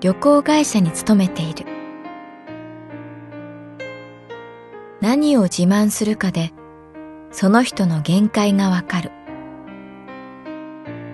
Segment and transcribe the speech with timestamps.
[0.00, 1.66] 旅行会社に勤めている。
[5.00, 6.52] 何を自慢するかで
[7.30, 9.10] その人の限界がわかる。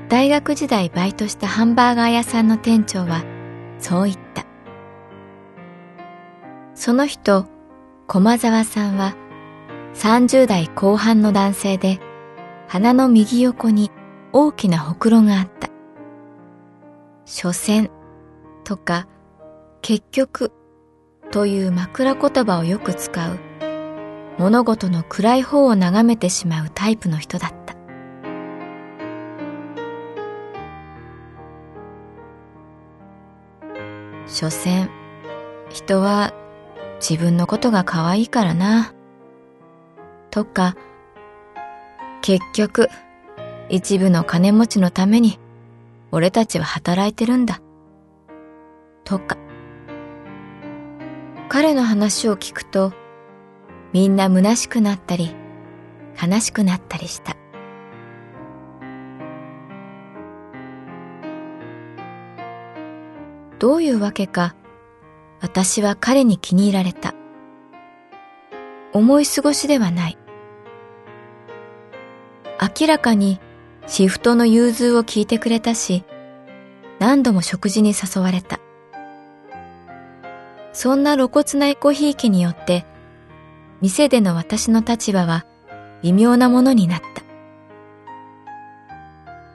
[0.09, 3.25] 大学時代バイトしたハンバーガー屋さんの店長は
[3.79, 4.45] そう言った。
[6.75, 7.47] その人
[8.07, 9.15] 駒沢さんは
[9.95, 12.01] 30代後半の男性で
[12.69, 13.91] 鼻の右横に
[14.33, 15.69] 大きなほくろがあった。
[17.25, 17.91] 所詮
[18.71, 19.09] とか
[19.83, 20.53] 結局
[21.33, 23.41] という枕言葉をよく使う
[24.39, 27.75] 物事の暗い方を眺めてしまうタイプの人だった。
[34.29, 34.89] 所詮
[35.69, 36.33] 人は
[37.01, 38.95] 自分のことが可愛いからな。
[40.31, 40.77] とか
[42.23, 42.89] 結局、
[43.69, 45.41] 一部の金持ちのために、
[46.13, 47.61] 俺たちは働いてるんだ。
[49.11, 49.37] とか。
[51.49, 52.93] 彼の話を聞くと、
[53.93, 55.35] みんな虚しくなったり、
[56.23, 57.37] 悲しくなったりした。
[63.59, 64.55] どういうわけか、
[65.41, 67.15] 私は彼に気に入られた。
[68.93, 70.19] 思い過ごしではない。
[72.79, 73.41] 明らかに
[73.89, 76.05] シフトの融通を聞いてくれたし、
[77.01, 78.61] 何度も食事に誘われた。
[80.81, 82.87] そんな露骨なエコひいきによって、
[83.83, 85.45] 店での私の立場は
[86.01, 87.23] 微妙なものになった。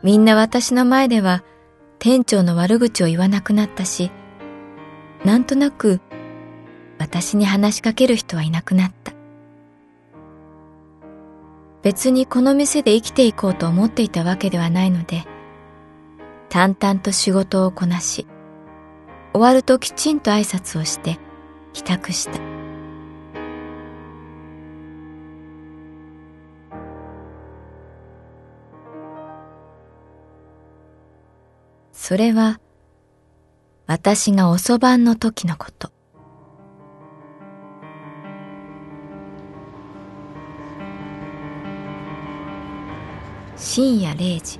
[0.03, 1.43] みんな私の前では
[1.97, 4.11] 店長の悪口を言わなくなったし、
[5.23, 5.99] なんとなく
[6.99, 9.11] 私に話しかける人はいなくなった。
[11.81, 15.23] 別にこの店で生きていこうと思っていたわけではないので、
[16.49, 18.27] 淡々と仕事をこなし、
[19.35, 21.19] 終わるときちんと挨拶をして
[21.73, 22.39] 帰宅した。
[31.91, 32.61] それは
[33.87, 35.91] 私が遅番の時のこと。
[43.57, 44.59] 深夜0時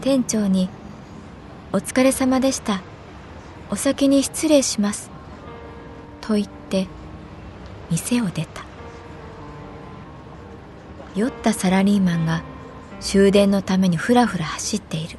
[0.00, 0.68] 店長に
[1.72, 2.82] 「お疲れ様でした
[3.70, 5.10] お先に失礼します」
[6.20, 6.86] と言って
[7.90, 8.64] 店を出た。
[11.14, 12.42] 酔ったサラリーマンが
[13.00, 15.18] 終電のためにふらふら走っている。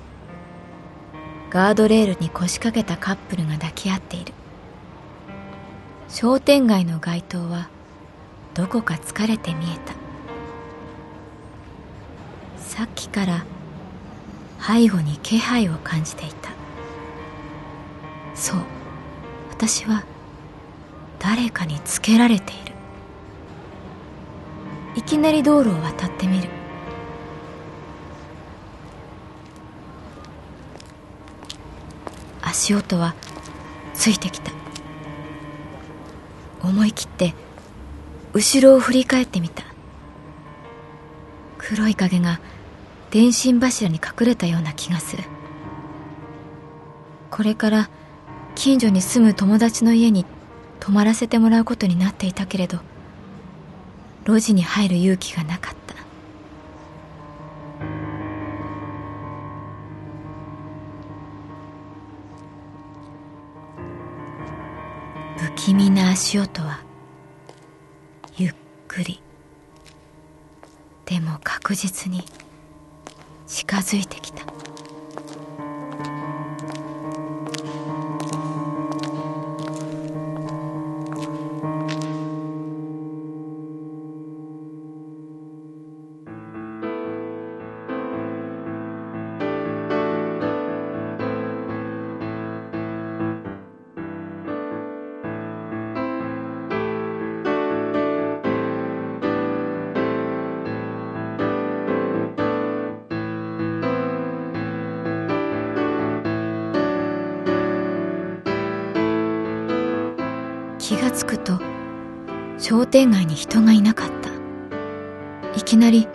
[1.50, 4.34] ガードレールに腰掛けたカップルが抱き合っている。
[6.10, 7.70] 商店街の街灯は
[8.54, 9.94] どこか疲れて見えた。
[12.58, 13.46] さっきから
[14.60, 16.45] 背後に気配を感じていた。
[18.36, 18.60] そう。
[19.50, 20.04] 私は
[21.20, 22.74] 誰かにつけられている。
[24.96, 26.50] いきなり道路を渡ってみる。
[32.42, 33.16] 足音は
[33.94, 34.52] ついてきた。
[36.62, 37.34] 思い切って
[38.34, 39.64] 後ろを振り返ってみた。
[41.58, 42.40] 黒い影が
[43.12, 45.24] 電信柱に隠れたような気がする。
[47.32, 47.90] これから
[48.56, 50.26] 近所に住む友達の家に
[50.80, 52.80] 泊まらせてもらうことになっていたけれど
[54.26, 55.96] 路地に入る勇気がなかった。
[65.38, 66.80] 不気味な足音は
[68.38, 68.56] ゆっ
[68.88, 69.22] くり。
[71.06, 72.24] でも確実に
[73.46, 74.44] 近づいてきた。
[111.16, 111.60] つくと
[112.58, 114.30] 商店街に人がいなかった。
[115.58, 116.10] いきなり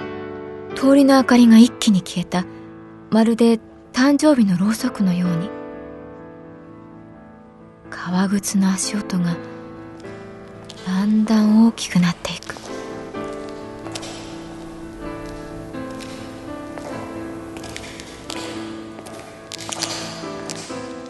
[0.75, 2.45] 通りの明かりが一気に消えた。
[3.11, 3.59] まるで
[3.93, 5.49] 誕生日のろうそくのように。
[7.89, 9.37] 革靴の足音が
[10.87, 12.55] だんだん大きくなっていく。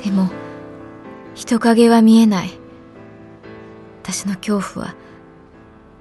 [0.04, 0.30] でも
[1.34, 2.59] 人影は見えない。
[4.12, 4.96] 私の恐怖は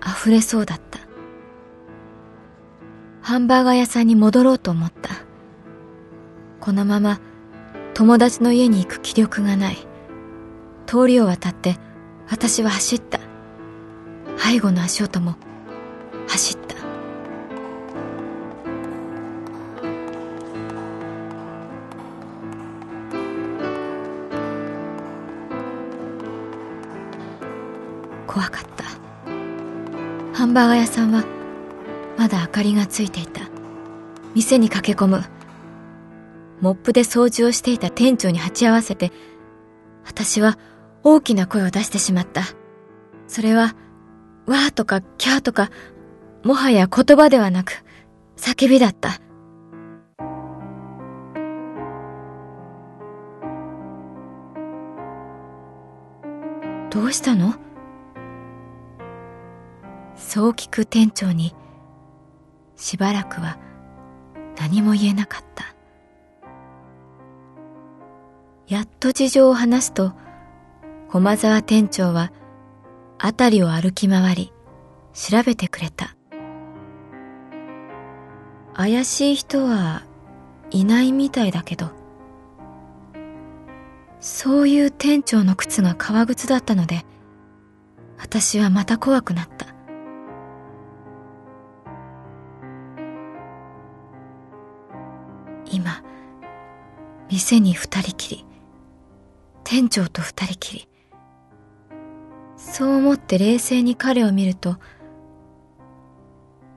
[0.04, 1.00] 溢れそうだった。
[3.22, 5.12] ハンバーガー屋さんに戻ろうと思った。
[6.60, 7.20] このまま
[7.94, 9.78] 友達の家に行く気力がない。
[10.88, 11.78] 通りを渡って
[12.28, 13.20] 私は走った。
[14.38, 15.36] 背後の足音も
[16.28, 16.58] 走っ
[28.30, 28.84] 怖かった。
[30.38, 31.24] ハンバーガー屋さんは
[32.16, 33.42] まだ明かりがついていた。
[34.36, 35.24] 店に駆け込む。
[36.62, 39.12] モップで掃除をしていた店長に鉢合わせて
[40.06, 40.60] 私は
[41.04, 42.44] 大きな声を出してしまった。
[43.28, 43.76] それは
[44.46, 45.72] わーとかキャーとか
[46.44, 47.84] もはや言葉ではなく
[48.38, 49.20] 叫びだった。
[56.92, 57.56] どうしたの？
[60.20, 61.56] そう聞く店長に
[62.76, 63.58] しばらくは
[64.60, 65.66] 何も言えなかった。
[68.68, 70.14] やっと事情を話すと
[71.10, 72.32] 駒沢店長は
[73.20, 74.54] 辺りを歩き回り
[75.14, 76.16] 調べてくれた。
[78.76, 80.04] 怪しい人は
[80.70, 81.92] いないみたいだけど
[84.20, 87.04] そういう店長の靴が革靴だったので
[88.18, 89.69] 私はまた怖くなった。
[95.72, 96.04] 今
[97.30, 98.46] 店に二人きり
[99.64, 100.88] 店長と二人きり。
[102.58, 104.78] そう思って冷静に彼を見ると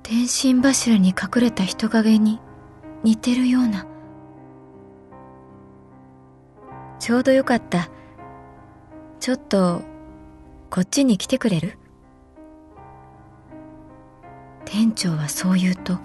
[0.02, 2.40] 電信柱に隠れた人影に
[3.02, 3.86] 似てるような。
[6.98, 7.90] ちょうどよかった。
[9.18, 9.82] ちょっと
[10.70, 11.78] こっちに来てくれる？
[14.64, 15.98] 店長はそう言うと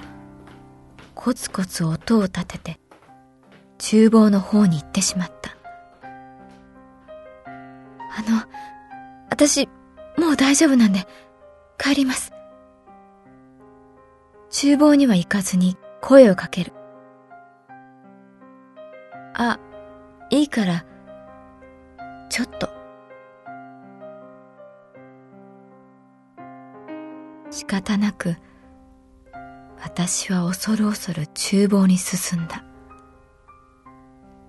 [1.20, 2.80] コツコツ音を立てて
[3.80, 5.58] 厨房の方に行ってしまった。
[7.46, 8.44] あの
[9.30, 9.68] 私
[10.18, 11.06] もう大丈夫なんで
[11.78, 12.32] 帰ります。
[14.52, 16.72] 厨房には行かずに声をかける。
[19.34, 19.60] あ
[20.30, 20.86] いいから
[22.30, 22.70] ちょっと。
[27.50, 28.36] 仕方なく
[29.82, 32.64] 私は恐る恐る厨房に進んだ。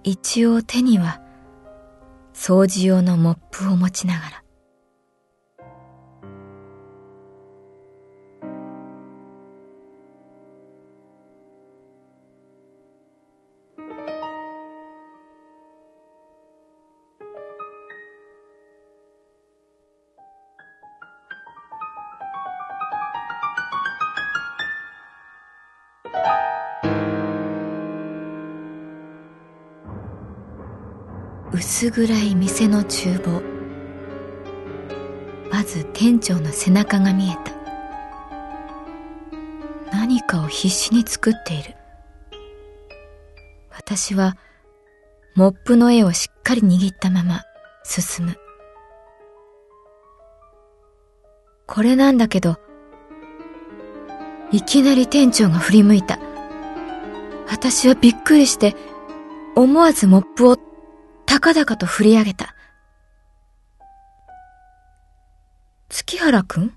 [0.05, 1.21] 一応手には
[2.33, 4.43] 掃除用のモップを持ちながら。
[31.81, 33.41] 薄暗い店の厨房
[35.49, 37.53] まず店長の背中が見えた
[39.93, 41.77] 何かを必死に作っている
[43.71, 44.37] 私は
[45.37, 47.43] モップの絵をしっかり握ったまま
[47.85, 48.37] 進む。
[51.65, 52.57] これなんだけど、
[54.51, 56.19] いきなり店長が振り向いた。
[57.47, 58.75] 私はびっくりして、
[59.55, 60.59] 思わずモップを
[61.41, 62.57] 高々と振り上げた。
[65.89, 66.75] 月原くん？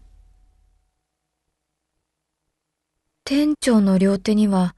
[3.26, 4.76] 店長の両手には、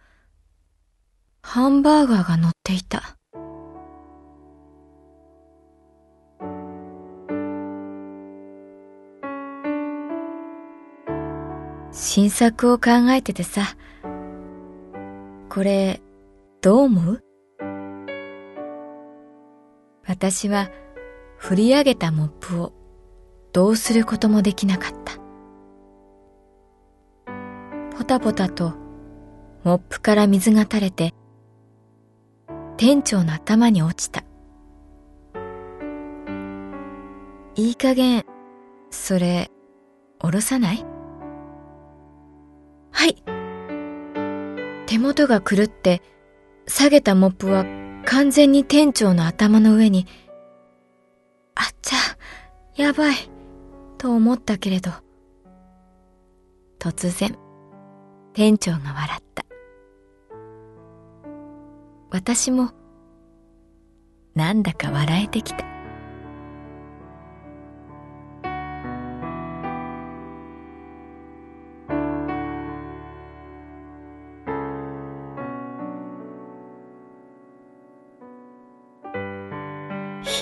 [1.41, 3.17] ハンバーガーが乗っていた。
[11.91, 13.75] 新作を考えててさ、
[15.49, 15.99] これ、
[16.61, 17.23] どう思う？
[20.13, 20.69] 私は
[21.37, 22.71] 振り上げたモップを
[23.51, 25.17] どうすることもできなかった。
[27.97, 28.73] ポタポタと
[29.63, 31.15] モップから水が垂れて
[32.77, 34.23] 店長の頭に落ちた。
[37.55, 38.23] いい加減、
[38.91, 39.49] それ、
[40.21, 40.85] おろさない？
[42.91, 43.23] はい。
[44.85, 46.03] 手元が狂って、
[46.67, 47.65] 下げたモップは
[48.05, 50.05] 完全に店長の頭の上に、
[51.55, 51.97] あっちゃ、
[52.75, 53.15] やばい、
[53.97, 54.91] と思ったけれど、
[56.79, 57.37] 突然、
[58.33, 59.45] 店長が笑った。
[62.11, 62.71] 私も、
[64.35, 65.72] なんだか笑えてきた。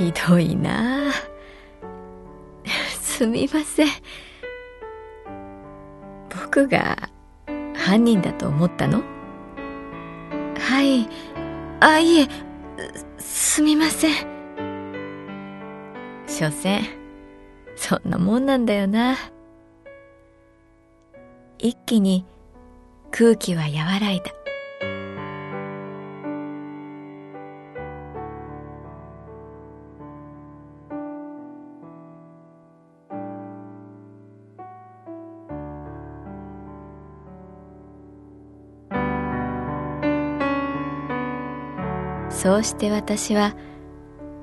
[0.02, 1.12] ひどいな。
[3.00, 3.88] すみません。
[6.30, 6.98] 僕が
[7.76, 9.04] 犯人だと思ったの？
[10.58, 11.08] はい。
[11.82, 12.28] あ、いえ、
[13.20, 14.16] すみません。
[16.28, 16.82] 所詮、
[17.76, 19.16] そんなもんなんだよな。
[21.60, 22.26] 一気に
[23.12, 24.32] 空気は和らいだ。
[42.42, 43.54] そうして私は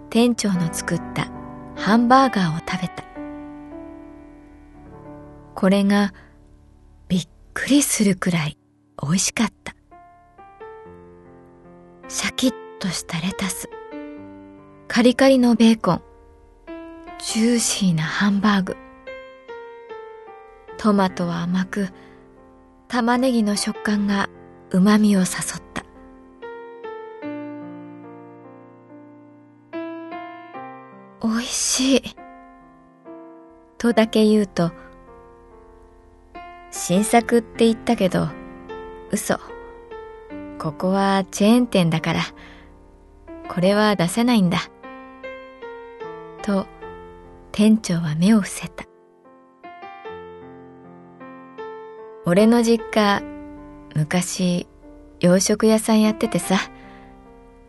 [0.08, 1.32] 店長の作った
[1.74, 3.02] ハンバーガーを食べた。
[5.56, 6.14] これが
[7.08, 8.56] びっくりするくらい
[9.02, 9.74] 美味しかった。
[12.06, 13.68] シャキッとしたレタス、
[14.86, 16.02] カリカリのベーコン、
[17.18, 18.76] ジューシーなハンバーグ。
[20.76, 21.88] トマトは甘く、
[22.86, 24.28] 玉ねぎの食感が
[24.70, 25.26] 旨味を誘っ
[25.62, 25.67] た。
[31.78, 32.02] しい。
[33.78, 34.72] とだけ言うと、
[36.72, 38.28] 新作って言ったけど、
[39.12, 39.38] 嘘。
[40.58, 42.20] ここはチェーン店だから、
[43.48, 44.58] これは出せないんだ。
[46.42, 46.66] と、
[47.52, 48.84] 店長は目を伏せた。
[52.26, 53.22] 俺の実家、
[53.94, 54.66] 昔、
[55.20, 56.58] 洋食屋さんやっててさ、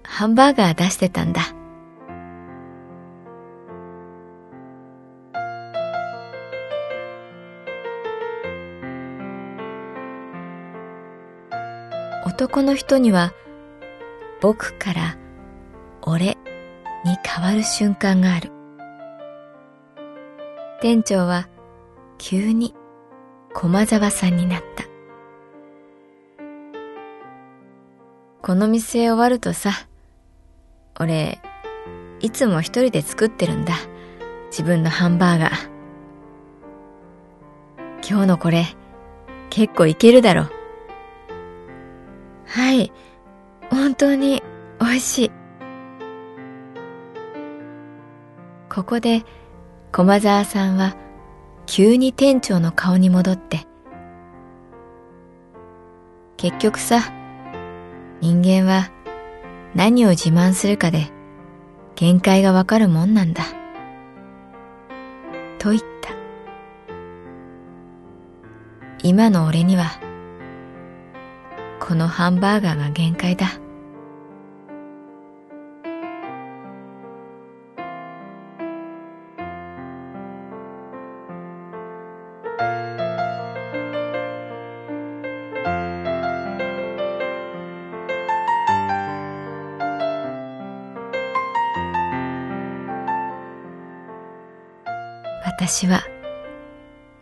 [0.03, 1.58] ハンバーガー出してたんだ。
[12.39, 13.33] 男の人には
[14.39, 15.17] 僕から
[16.01, 16.37] 俺
[17.03, 18.53] に変わる瞬間がある。
[20.79, 21.49] 店長は
[22.17, 22.73] 急に
[23.53, 24.85] 駒沢さんになった。
[28.41, 29.73] この店終わるとさ、
[30.97, 31.41] 俺、
[32.21, 33.73] いつも一人で作ってるんだ。
[34.49, 35.69] 自分のハンバーガー。
[38.09, 38.65] 今日のこれ、
[39.49, 40.58] 結構いけるだろ。
[42.49, 42.91] はい。
[43.69, 44.41] 本当に
[44.81, 45.31] 美味しい。
[48.69, 49.23] ここで
[49.91, 50.95] 駒沢さんは
[51.67, 53.67] 急に店長の顔に戻って、
[56.37, 57.13] 結局さ、
[58.21, 58.89] 人間は
[59.75, 61.11] 何を自慢するかで
[61.95, 63.43] 限界がわかるもんなんだ。
[65.59, 66.09] と言った。
[69.03, 70.08] 今の俺には
[71.89, 73.47] このハンバーガーが限界だ。
[95.43, 96.03] 私は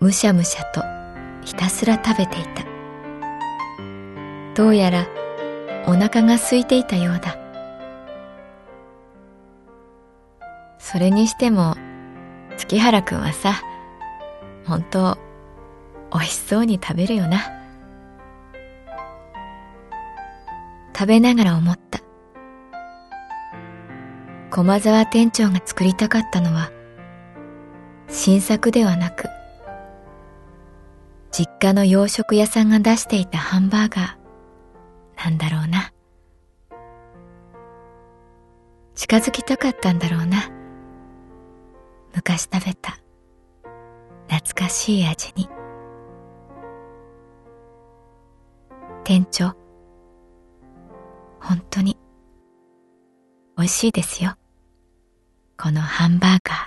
[0.01, 0.83] むしゃむしゃと
[1.45, 2.66] ひたすら食べていた。
[4.57, 5.07] どうやら
[5.85, 7.37] お腹が空いていたようだ。
[10.79, 11.75] それにしても
[12.57, 13.61] 月原くんはさ
[14.65, 15.19] 本当
[16.09, 17.39] おいしそうに食べるよな。
[20.97, 21.99] 食べながら思った。
[24.49, 26.71] 駒沢店長が作りたかったのは
[28.09, 29.27] 新作ではなく
[31.31, 34.16] 実家の洋食屋さんが出していたハンバーガー。
[35.17, 35.91] なんだろうな。
[38.95, 40.49] 近づきたかったんだろうな。
[42.15, 42.97] 昔食べた。
[44.29, 45.49] 懐かしい味に。
[49.03, 49.55] 店長。
[51.39, 51.97] 本当に。
[53.57, 54.35] 美味しいですよ。
[55.59, 56.66] このハンバーガー。